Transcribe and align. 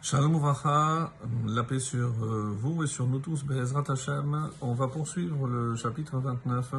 Shalom 0.00 0.36
Uvracha, 0.36 1.12
la 1.44 1.64
paix 1.64 1.80
sur 1.80 2.12
euh, 2.22 2.54
vous 2.56 2.84
et 2.84 2.86
sur 2.86 3.08
nous 3.08 3.18
tous, 3.18 3.42
Bezrat 3.42 3.82
Hashem. 3.88 4.48
On 4.60 4.72
va 4.72 4.86
poursuivre 4.86 5.48
le 5.48 5.74
chapitre 5.74 6.18
29 6.18 6.74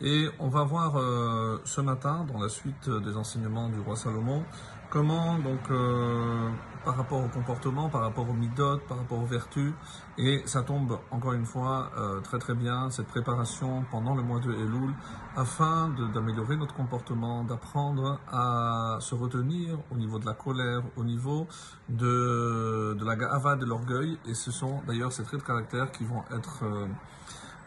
et 0.00 0.28
on 0.38 0.48
va 0.48 0.62
voir 0.62 0.96
euh, 0.96 1.60
ce 1.64 1.80
matin, 1.80 2.24
dans 2.32 2.38
la 2.38 2.48
suite 2.48 2.88
des 2.88 3.16
enseignements 3.16 3.68
du 3.70 3.80
roi 3.80 3.96
Salomon, 3.96 4.44
comment 4.90 5.38
donc 5.38 5.70
euh, 5.70 6.50
par 6.84 6.96
rapport 6.96 7.24
au 7.24 7.28
comportement, 7.28 7.88
par 7.88 8.02
rapport 8.02 8.28
aux 8.28 8.34
midot, 8.34 8.78
par 8.88 8.98
rapport 8.98 9.20
aux 9.20 9.26
vertus, 9.26 9.72
et 10.18 10.42
ça 10.46 10.62
tombe 10.62 10.98
encore 11.10 11.34
une 11.34 11.46
fois 11.46 11.90
euh, 11.96 12.20
très 12.20 12.38
très 12.38 12.54
bien 12.54 12.90
cette 12.90 13.06
préparation 13.06 13.84
pendant 13.90 14.14
le 14.14 14.22
mois 14.22 14.40
de 14.40 14.52
Elul 14.52 14.92
afin 15.36 15.94
d'améliorer 16.12 16.56
notre 16.56 16.74
comportement, 16.74 17.44
d'apprendre 17.44 18.18
à 18.30 18.98
se 19.00 19.14
retenir 19.14 19.78
au 19.92 19.96
niveau 19.96 20.18
de 20.18 20.26
la 20.26 20.34
colère, 20.34 20.82
au 20.96 21.04
niveau 21.04 21.46
de, 21.88 22.96
de 22.98 23.04
la 23.04 23.16
ga'ava, 23.16 23.56
de 23.56 23.64
l'orgueil, 23.64 24.18
et 24.26 24.34
ce 24.34 24.50
sont 24.50 24.82
d'ailleurs 24.86 25.12
ces 25.12 25.22
traits 25.22 25.40
de 25.40 25.46
caractère 25.46 25.92
qui 25.92 26.04
vont 26.04 26.24
être 26.36 26.64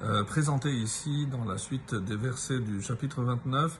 euh, 0.02 0.24
présentés 0.24 0.74
ici 0.74 1.28
dans 1.28 1.46
la 1.46 1.58
suite 1.58 1.96
des 1.96 2.18
versets 2.18 2.60
du 2.60 2.82
chapitre 2.82 3.22
29 3.22 3.80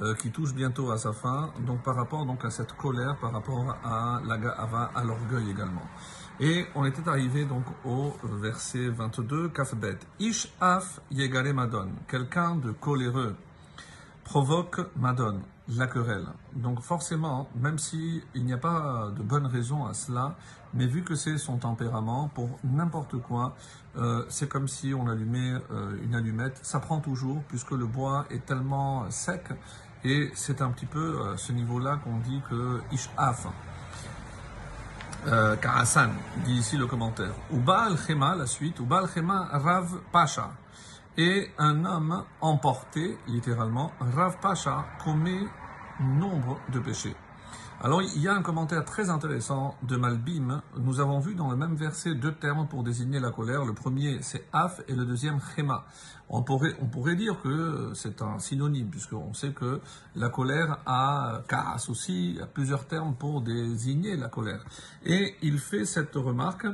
euh, 0.00 0.14
qui 0.14 0.30
touche 0.30 0.54
bientôt 0.54 0.90
à 0.90 0.98
sa 0.98 1.12
fin, 1.12 1.52
donc 1.66 1.82
par 1.82 1.94
rapport 1.96 2.24
donc 2.24 2.44
à 2.44 2.50
cette 2.50 2.72
colère, 2.72 3.16
par 3.20 3.32
rapport 3.32 3.76
à 3.84 4.20
l'orgueil 5.04 5.50
également. 5.50 5.86
Et 6.40 6.64
on 6.74 6.84
était 6.84 7.08
arrivé 7.08 7.44
donc 7.44 7.64
au 7.84 8.14
verset 8.40 8.88
22, 8.88 9.50
Kafbet. 9.50 9.98
Ish 10.18 10.48
af 10.60 11.00
yegare 11.10 11.52
madon. 11.52 11.90
Quelqu'un 12.08 12.56
de 12.56 12.72
coléreux 12.72 13.36
provoque 14.24 14.80
madon, 14.96 15.42
la 15.78 15.86
querelle. 15.86 16.26
Donc 16.54 16.80
forcément, 16.80 17.48
même 17.56 17.78
s'il 17.78 18.22
n'y 18.34 18.52
a 18.52 18.58
pas 18.58 19.10
de 19.16 19.22
bonne 19.22 19.46
raison 19.46 19.86
à 19.86 19.94
cela, 19.94 20.36
mais 20.74 20.86
vu 20.86 21.02
que 21.02 21.14
c'est 21.14 21.38
son 21.38 21.58
tempérament, 21.58 22.30
pour 22.34 22.58
n'importe 22.64 23.18
quoi, 23.18 23.54
euh, 23.96 24.24
c'est 24.28 24.48
comme 24.48 24.68
si 24.68 24.94
on 24.94 25.08
allumait 25.08 25.54
euh, 25.70 25.96
une 26.02 26.14
allumette, 26.14 26.58
ça 26.62 26.80
prend 26.80 27.00
toujours, 27.00 27.42
puisque 27.48 27.72
le 27.72 27.86
bois 27.86 28.26
est 28.30 28.46
tellement 28.46 29.10
sec, 29.10 29.48
et 30.04 30.30
c'est 30.34 30.62
un 30.62 30.70
petit 30.70 30.86
peu 30.86 31.20
euh, 31.20 31.36
ce 31.36 31.52
niveau-là 31.52 31.98
qu'on 32.02 32.18
dit 32.18 32.40
que 32.48 32.80
Ish'af. 32.90 33.46
Euh, 35.28 35.54
Karasan, 35.54 36.10
dit 36.44 36.54
ici 36.54 36.76
le 36.76 36.86
commentaire. 36.86 37.32
Uba 37.52 37.82
al-Khema, 37.82 38.34
la 38.34 38.46
suite, 38.46 38.80
Uba 38.80 38.98
al-Khema 38.98 39.50
Rav 39.52 40.00
Pasha. 40.10 40.50
Et 41.16 41.52
un 41.58 41.84
homme 41.84 42.24
emporté, 42.40 43.18
littéralement, 43.28 43.92
Rav 44.00 44.38
Pasha 44.40 44.84
commet 45.04 45.44
nombre 46.02 46.58
de 46.72 46.78
péchés. 46.78 47.16
Alors, 47.84 48.00
il 48.00 48.22
y 48.22 48.28
a 48.28 48.32
un 48.32 48.42
commentaire 48.42 48.84
très 48.84 49.10
intéressant 49.10 49.74
de 49.82 49.96
Malbim. 49.96 50.62
Nous 50.78 51.00
avons 51.00 51.18
vu 51.18 51.34
dans 51.34 51.50
le 51.50 51.56
même 51.56 51.74
verset 51.74 52.14
deux 52.14 52.32
termes 52.32 52.68
pour 52.68 52.84
désigner 52.84 53.18
la 53.18 53.32
colère. 53.32 53.64
Le 53.64 53.72
premier, 53.72 54.18
c'est 54.22 54.46
af 54.52 54.80
et 54.86 54.94
le 54.94 55.04
deuxième, 55.04 55.40
chema. 55.40 55.84
On 56.28 56.44
pourrait, 56.44 56.76
on 56.80 56.86
pourrait 56.86 57.16
dire 57.16 57.40
que 57.42 57.90
c'est 57.94 58.22
un 58.22 58.38
synonyme, 58.38 58.88
puisqu'on 58.88 59.34
sait 59.34 59.50
que 59.50 59.80
la 60.14 60.28
colère 60.28 60.78
a 60.86 61.42
kaas 61.48 61.86
aussi, 61.88 62.38
a 62.40 62.46
plusieurs 62.46 62.86
termes 62.86 63.16
pour 63.16 63.40
désigner 63.40 64.16
la 64.16 64.28
colère. 64.28 64.64
Et 65.04 65.34
il 65.42 65.58
fait 65.58 65.84
cette 65.84 66.14
remarque, 66.14 66.68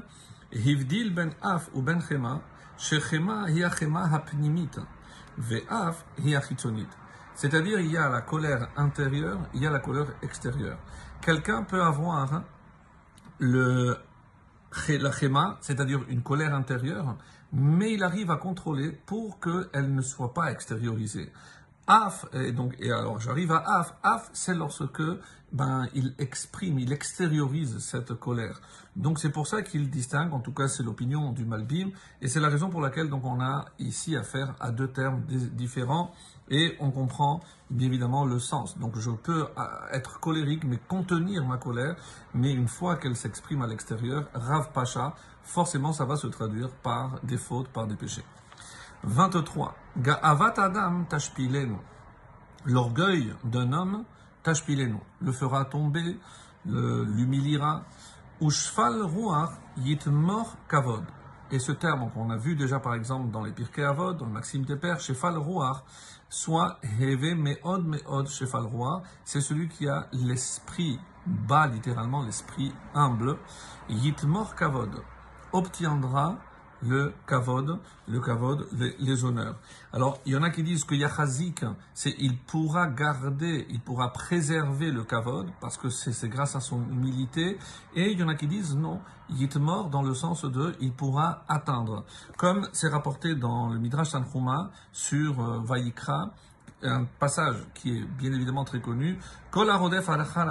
hivdil 0.53 1.15
ben 1.15 1.31
af 1.41 1.71
ou 1.73 1.81
ben 1.81 2.03
chema, 2.03 2.43
shechema 2.77 3.49
hiya 3.49 3.71
chema 3.71 4.07
hapnimit, 4.13 4.79
ve'af 5.39 6.05
hiya 6.19 6.43
chitzonit. 6.43 6.89
C'est-à-dire, 7.39 7.79
il 7.79 7.93
y 7.93 7.97
a 7.97 8.09
la 8.09 8.21
colère 8.21 8.69
intérieure, 8.77 9.39
il 9.55 9.63
y 9.63 9.67
a 9.69 9.71
la 9.71 9.79
colère 9.79 10.13
extérieure. 10.23 10.77
Quelqu'un 11.21 11.63
peut 11.63 11.81
avoir 11.81 12.43
le, 13.39 13.97
la 14.89 15.13
chéma, 15.13 15.57
c'est-à-dire 15.61 16.01
une 16.09 16.25
colère 16.25 16.53
intérieure, 16.53 17.17
mais 17.53 17.93
il 17.93 18.03
arrive 18.03 18.33
à 18.33 18.39
contrôler 18.39 18.91
pour 18.91 19.39
qu'elle 19.39 19.95
ne 19.95 20.03
soit 20.03 20.35
pas 20.35 20.51
extériorisée. 20.51 21.31
Af, 21.87 22.27
et 22.33 22.51
donc, 22.51 22.75
et 22.81 22.91
alors 22.91 23.21
j'arrive 23.21 23.53
à 23.53 23.63
af. 23.79 23.95
Af, 24.03 24.31
c'est 24.33 24.55
lorsque 24.55 25.01
ben, 25.53 25.87
il 25.95 26.17
exprime, 26.19 26.81
il 26.81 26.93
extériorise 26.93 27.79
cette 27.79 28.15
colère. 28.15 28.61
Donc 28.97 29.21
c'est 29.21 29.31
pour 29.31 29.47
ça 29.47 29.63
qu'il 29.63 29.89
distingue, 29.91 30.35
en 30.35 30.41
tout 30.41 30.53
cas 30.53 30.67
c'est 30.67 30.83
l'opinion 30.83 31.31
du 31.33 31.45
Malbim, 31.45 31.91
et 32.21 32.27
c'est 32.27 32.41
la 32.41 32.49
raison 32.49 32.69
pour 32.69 32.81
laquelle 32.81 33.09
donc 33.09 33.25
on 33.25 33.41
a 33.41 33.67
ici 33.79 34.17
affaire 34.17 34.57
à 34.59 34.73
deux 34.73 34.89
termes 34.89 35.23
différents, 35.23 36.13
et 36.51 36.77
on 36.81 36.91
comprend 36.91 37.41
bien 37.71 37.89
évidemment 37.89 38.25
le 38.25 38.39
sens. 38.39 38.79
Donc 38.79 38.99
je 38.99 39.11
peux 39.11 39.43
euh, 39.43 39.63
être 39.93 40.21
colérique, 40.21 40.65
mais 40.65 40.79
contenir 40.89 41.45
ma 41.47 41.59
colère, 41.59 41.97
mais 42.35 42.53
une 42.53 42.69
fois 42.69 42.97
qu'elle 42.97 43.17
s'exprime 43.17 43.63
à 43.63 43.67
l'extérieur, 43.67 44.29
Rav 44.35 44.73
Pacha, 44.73 45.15
forcément 45.43 45.93
ça 45.93 46.05
va 46.05 46.17
se 46.17 46.27
traduire 46.27 46.71
par 46.71 47.21
des 47.23 47.39
fautes, 47.39 47.69
par 47.69 47.87
des 47.87 47.97
péchés. 47.97 48.25
23. 49.05 49.75
Ga'avat 49.99 50.55
Adam 50.57 51.05
tashpilenu. 51.05 51.77
L'orgueil 52.65 53.33
d'un 53.45 53.73
homme 53.73 54.05
tashpilenu. 54.43 54.97
Le 55.21 55.33
fera 55.33 55.65
tomber, 55.65 56.19
l'humiliera. 56.67 57.85
Ushfal 58.41 59.03
ruach 59.03 59.51
yitmor 59.77 60.57
kavod. 60.69 61.05
Et 61.51 61.59
ce 61.59 61.73
terme 61.73 62.11
qu'on 62.11 62.29
a 62.29 62.37
vu 62.37 62.57
déjà 62.57 62.79
par 62.79 62.95
exemple 62.95 63.31
dans 63.31 63.43
les 63.43 63.53
Pirkei 63.53 63.83
Avod, 63.83 64.19
dans 64.19 64.27
le 64.27 64.33
Maxime 64.33 64.65
des 64.65 64.77
Pères, 64.77 65.01
Shefal 65.01 65.39
Ruach, 65.39 65.83
soit 66.29 66.79
Heve 66.83 67.35
Meod 67.35 67.87
Meod 67.87 68.29
Shefal 68.29 68.67
Ruach, 68.67 69.03
c'est 69.25 69.41
celui 69.41 69.69
qui 69.69 69.89
a 69.89 70.09
l'esprit 70.13 71.01
bas, 71.27 71.67
littéralement 71.67 72.23
l'esprit 72.23 72.75
humble, 72.95 73.39
Yitmor 73.89 74.55
Kavod, 74.57 75.03
obtiendra 75.53 76.37
le 76.83 77.13
kavod, 77.27 77.79
le 78.07 78.21
kavod, 78.21 78.67
les, 78.99 79.25
honneurs. 79.25 79.57
Alors, 79.93 80.21
il 80.27 80.33
y 80.33 80.37
en 80.37 80.43
a 80.43 80.51
qui 80.51 80.63
disent 80.63 80.85
que 80.85 80.95
yachazik, 80.95 81.65
c'est 81.95 82.15
il 82.19 82.39
pourra 82.39 82.87
garder, 82.87 83.67
il 83.71 83.81
pourra 83.81 84.13
préserver 84.13 84.91
le 84.91 85.05
kavod, 85.05 85.49
parce 85.61 85.77
que 85.77 85.89
c'est 85.89 86.29
grâce 86.29 86.57
à 86.57 86.61
son 86.61 86.83
humilité. 86.91 87.59
Et 87.95 88.13
il 88.13 88.19
y 88.19 88.23
en 88.23 88.29
a 88.29 88.35
qui 88.35 88.47
disent 88.47 88.77
non, 88.77 89.01
yitmor 89.31 89.91
dans 89.91 90.03
le 90.03 90.15
sens 90.15 90.45
de 90.45 90.75
il 90.81 90.93
pourra 90.93 91.45
atteindre. 91.49 92.05
Comme 92.37 92.69
c'est 92.73 92.89
rapporté 92.89 93.35
dans 93.35 93.69
le 93.69 93.79
Midrash 93.79 94.13
Tanchuma 94.13 94.71
sur 94.93 95.41
euh, 95.41 95.61
Vayikra, 95.65 96.33
un 96.83 97.05
passage 97.05 97.57
qui 97.75 97.99
est 97.99 98.05
bien 98.05 98.33
évidemment 98.33 98.65
très 98.65 98.81
connu. 98.81 99.19
Kol 99.51 99.69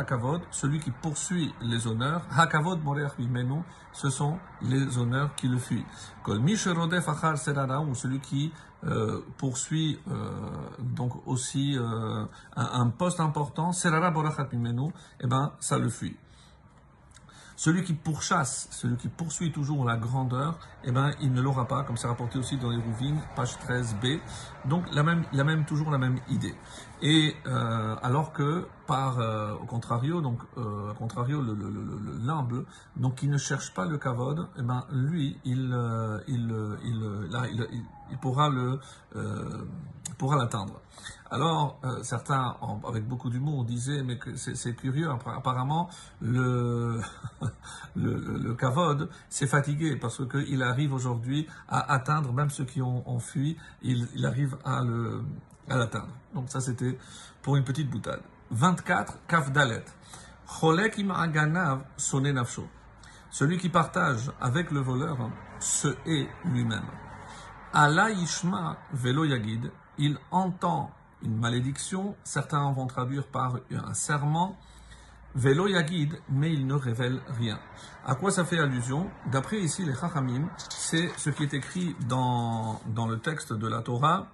kavod, 0.07 0.41
celui 0.51 0.79
qui 0.79 0.91
poursuit 0.91 1.53
les 1.61 1.87
honneurs, 1.87 2.21
hakavod 2.35 2.83
morer 2.83 3.07
bimenu, 3.17 3.61
ce 3.93 4.09
sont 4.09 4.37
les 4.61 4.97
honneurs 4.97 5.35
qui 5.35 5.47
le 5.47 5.57
fuient. 5.57 5.85
Kol 6.23 6.39
misherodef 6.39 7.07
achar 7.07 7.37
serara, 7.37 7.81
ou 7.81 7.95
celui 7.95 8.19
qui 8.19 8.51
euh, 8.85 9.21
poursuit 9.37 9.99
euh, 10.09 10.29
donc 10.79 11.27
aussi 11.27 11.77
euh, 11.77 12.25
un, 12.55 12.81
un, 12.81 12.89
poste 12.89 13.19
important, 13.19 13.71
serara 13.71 14.11
borachat 14.11 14.47
mimenu, 14.51 14.91
eh 15.21 15.27
ben 15.27 15.53
ça 15.59 15.77
le 15.77 15.89
fuit. 15.89 16.15
Celui 17.57 17.83
qui 17.83 17.93
pourchasse, 17.93 18.67
celui 18.69 18.97
qui 18.97 19.07
poursuit 19.07 19.51
toujours 19.51 19.83
la 19.83 19.97
grandeur, 19.97 20.59
eh 20.83 20.91
ben, 20.91 21.09
il 21.21 21.33
ne 21.33 21.41
l'aura 21.41 21.67
pas, 21.67 21.81
comme 21.81 21.97
c'est 21.97 22.05
rapporté 22.05 22.37
aussi 22.37 22.55
dans 22.55 22.69
les 22.69 22.77
Rouvines, 22.77 23.19
page 23.35 23.57
13b. 23.67 24.19
Donc, 24.65 24.85
la 24.93 25.01
même, 25.01 25.23
la 25.33 25.43
même, 25.43 25.65
toujours 25.65 25.89
la 25.89 25.97
même 25.97 26.19
idée. 26.29 26.53
Et 27.01 27.35
euh, 27.47 27.95
alors 28.03 28.31
que, 28.31 28.67
par 28.85 29.19
euh, 29.19 29.55
au 29.55 29.65
contrario, 29.65 30.21
donc, 30.21 30.39
euh, 30.59 30.93
contrario, 30.93 31.41
le, 31.41 31.55
le, 31.55 31.71
le, 31.71 32.17
l'humble, 32.23 32.65
donc 32.95 33.15
qui 33.15 33.27
ne 33.27 33.39
cherche 33.39 33.73
pas 33.73 33.87
le 33.87 33.97
kavod, 33.97 34.47
eh 34.59 34.61
ben, 34.61 34.85
lui, 34.91 35.39
il, 35.43 35.71
euh, 35.73 36.19
il, 36.27 36.55
il, 36.85 37.77
il, 38.11 38.17
pourra 38.19 38.49
le, 38.49 38.79
pourra 40.17 40.37
l'atteindre. 40.37 40.81
Alors, 41.29 41.79
euh, 41.83 42.03
certains, 42.03 42.55
avec 42.87 43.05
beaucoup 43.05 43.29
d'humour, 43.29 43.65
disaient, 43.65 44.01
mais 44.01 44.17
c'est 44.35 44.75
curieux, 44.75 45.09
apparemment, 45.09 45.89
le, 46.21 47.01
le, 47.95 48.53
kavod 48.55 49.09
s'est 49.29 49.47
fatigué 49.47 49.97
parce 49.97 50.25
qu'il 50.27 50.63
arrive 50.63 50.93
aujourd'hui 50.93 51.47
à 51.67 51.91
atteindre, 51.93 52.31
même 52.31 52.49
ceux 52.49 52.65
qui 52.65 52.81
ont, 52.81 53.19
fui, 53.19 53.57
il, 53.81 54.25
arrive 54.25 54.57
à 54.63 54.83
le 54.83 55.21
à 55.69 55.75
l'atteindre. 55.77 56.13
Donc 56.33 56.49
ça, 56.49 56.61
c'était 56.61 56.97
pour 57.41 57.57
une 57.57 57.65
petite 57.65 57.89
boutade. 57.89 58.21
24, 58.51 59.25
kaf 59.27 59.51
dalet. 59.51 59.83
Cholek 60.47 60.97
im 60.99 61.09
aganav 61.11 61.83
nafsho. 62.21 62.67
Celui 63.29 63.57
qui 63.57 63.67
partage 63.67 64.31
avec 64.39 64.71
le 64.71 64.79
voleur 64.79 65.17
se 65.59 65.89
hait 66.05 66.29
lui-même. 66.45 66.85
Allah 67.73 68.09
yishma 68.11 68.77
velo 68.93 69.25
yagid. 69.25 69.69
Il 69.97 70.17
entend 70.31 70.91
une 71.23 71.37
malédiction, 71.37 72.15
certains 72.23 72.71
vont 72.71 72.87
traduire 72.87 73.25
par 73.27 73.57
un 73.71 73.93
serment, 73.93 74.55
Velo 75.35 75.67
Yagid, 75.67 76.19
mais 76.29 76.51
il 76.51 76.65
ne 76.65 76.73
révèle 76.73 77.19
rien. 77.27 77.59
À 78.05 78.15
quoi 78.15 78.31
ça 78.31 78.45
fait 78.45 78.59
allusion? 78.59 79.09
D'après 79.31 79.59
ici 79.59 79.85
les 79.85 79.93
Chachamim, 79.93 80.49
c'est 80.69 81.09
ce 81.17 81.29
qui 81.29 81.43
est 81.43 81.53
écrit 81.53 81.95
dans, 82.07 82.79
dans 82.87 83.07
le 83.07 83.19
texte 83.19 83.53
de 83.53 83.67
la 83.67 83.81
Torah, 83.81 84.27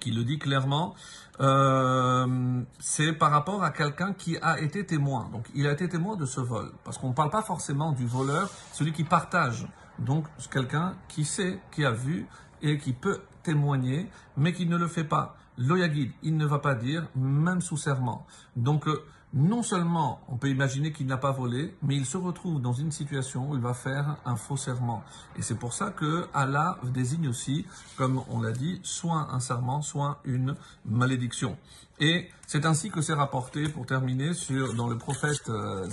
qui 0.00 0.10
le 0.12 0.24
dit 0.24 0.38
clairement, 0.38 0.94
euh, 1.40 2.62
c'est 2.78 3.12
par 3.12 3.30
rapport 3.30 3.62
à 3.62 3.70
quelqu'un 3.70 4.12
qui 4.12 4.36
a 4.38 4.60
été 4.60 4.86
témoin. 4.86 5.28
Donc, 5.32 5.46
il 5.54 5.66
a 5.66 5.72
été 5.72 5.88
témoin 5.88 6.16
de 6.16 6.24
ce 6.24 6.40
vol. 6.40 6.72
Parce 6.84 6.98
qu'on 6.98 7.10
ne 7.10 7.14
parle 7.14 7.30
pas 7.30 7.42
forcément 7.42 7.92
du 7.92 8.06
voleur, 8.06 8.48
celui 8.72 8.92
qui 8.92 9.04
partage. 9.04 9.66
Donc, 9.98 10.26
quelqu'un 10.50 10.94
qui 11.08 11.24
sait, 11.24 11.60
qui 11.72 11.84
a 11.84 11.90
vu 11.90 12.26
et 12.62 12.78
qui 12.78 12.92
peut 12.92 13.20
témoigner, 13.42 14.06
mais 14.36 14.52
qui 14.52 14.66
ne 14.66 14.76
le 14.76 14.88
fait 14.88 15.04
pas. 15.04 15.36
L'oyagid, 15.58 16.12
il 16.22 16.36
ne 16.36 16.44
va 16.44 16.58
pas 16.58 16.74
dire, 16.74 17.08
même 17.14 17.60
sous 17.60 17.76
serment. 17.76 18.26
Donc, 18.56 18.86
euh, 18.88 19.04
non 19.36 19.62
seulement 19.62 20.20
on 20.28 20.36
peut 20.36 20.48
imaginer 20.48 20.92
qu'il 20.92 21.06
n'a 21.06 21.18
pas 21.18 21.30
volé, 21.30 21.76
mais 21.82 21.94
il 21.94 22.06
se 22.06 22.16
retrouve 22.16 22.60
dans 22.60 22.72
une 22.72 22.90
situation 22.90 23.50
où 23.50 23.54
il 23.54 23.60
va 23.60 23.74
faire 23.74 24.16
un 24.24 24.34
faux 24.34 24.56
serment. 24.56 25.04
Et 25.36 25.42
c'est 25.42 25.56
pour 25.56 25.74
ça 25.74 25.90
que 25.90 26.26
Allah 26.32 26.78
désigne 26.84 27.28
aussi, 27.28 27.66
comme 27.96 28.22
on 28.30 28.40
l'a 28.40 28.52
dit, 28.52 28.80
soit 28.82 29.28
un 29.30 29.40
serment, 29.40 29.82
soit 29.82 30.20
une 30.24 30.56
malédiction. 30.86 31.58
Et 32.00 32.30
c'est 32.46 32.64
ainsi 32.64 32.90
que 32.90 33.02
c'est 33.02 33.12
rapporté, 33.12 33.68
pour 33.68 33.84
terminer, 33.84 34.32
dans 34.76 34.88
le 34.88 34.96
prophète 34.98 35.48
euh, 35.48 35.86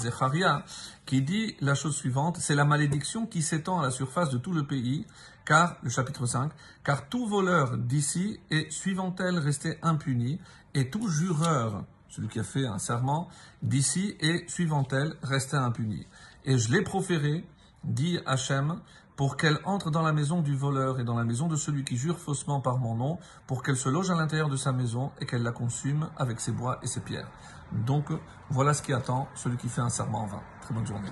qui 1.06 1.22
dit 1.22 1.56
la 1.60 1.76
chose 1.76 1.96
suivante, 1.96 2.38
c'est 2.38 2.56
la 2.56 2.66
malédiction 2.66 3.26
qui 3.26 3.42
s'étend 3.42 3.80
à 3.80 3.84
la 3.84 3.92
surface 3.92 4.30
de 4.30 4.38
tout 4.38 4.54
le 4.54 4.66
pays, 4.66 5.06
car, 5.46 5.78
le 5.82 5.90
chapitre 5.90 6.26
5, 6.26 6.52
car 6.84 7.10
tout 7.10 7.28
voleur 7.28 7.78
d'ici 7.78 8.40
est, 8.52 8.72
suivant-elle, 8.72 9.38
resté 9.38 9.78
impuni, 9.82 10.40
et 10.74 10.90
tout 10.90 11.08
jureur 11.10 11.84
celui 12.14 12.28
qui 12.28 12.40
a 12.40 12.44
fait 12.44 12.68
un 12.68 12.78
serment, 12.78 13.28
d'ici 13.64 14.16
et 14.20 14.46
suivant-elle, 14.48 15.16
restait 15.24 15.58
impuni. 15.58 16.06
Et 16.46 16.60
je 16.60 16.72
l'ai 16.72 16.84
proféré, 16.84 17.44
dit 17.84 18.20
Hachem, 18.28 18.80
pour 19.16 19.36
qu'elle 19.36 19.58
entre 19.66 19.90
dans 19.90 20.04
la 20.04 20.14
maison 20.14 20.42
du 20.42 20.56
voleur 20.56 21.00
et 21.00 21.04
dans 21.04 21.18
la 21.18 21.24
maison 21.24 21.48
de 21.48 21.56
celui 21.56 21.84
qui 21.84 21.98
jure 21.98 22.20
faussement 22.20 22.62
par 22.62 22.78
mon 22.78 22.94
nom, 22.96 23.18
pour 23.48 23.64
qu'elle 23.64 23.78
se 23.78 23.90
loge 23.90 24.12
à 24.12 24.16
l'intérieur 24.16 24.50
de 24.50 24.58
sa 24.58 24.72
maison 24.72 25.12
et 25.20 25.26
qu'elle 25.26 25.44
la 25.44 25.52
consume 25.52 26.08
avec 26.16 26.40
ses 26.40 26.52
bois 26.52 26.80
et 26.84 26.88
ses 26.88 27.00
pierres. 27.00 27.32
Donc 27.72 28.12
voilà 28.52 28.76
ce 28.76 28.84
qui 28.84 28.94
attend 28.94 29.28
celui 29.34 29.58
qui 29.58 29.70
fait 29.70 29.82
un 29.82 29.90
serment 29.90 30.22
en 30.22 30.28
vain. 30.28 30.44
Très 30.62 30.76
bonne 30.76 30.86
journée. 30.86 31.12